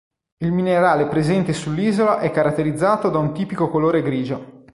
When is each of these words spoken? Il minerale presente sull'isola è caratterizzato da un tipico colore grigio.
Il 0.39 0.51
minerale 0.51 1.05
presente 1.05 1.53
sull'isola 1.53 2.21
è 2.21 2.31
caratterizzato 2.31 3.11
da 3.11 3.19
un 3.19 3.35
tipico 3.35 3.69
colore 3.69 4.01
grigio. 4.01 4.65